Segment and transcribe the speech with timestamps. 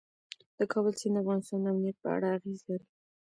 [0.57, 2.85] د کابل سیند د افغانستان د امنیت په اړه اغېز لري.